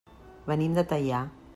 Venim 0.47 0.79
de 0.79 0.87
Teià. 0.95 1.25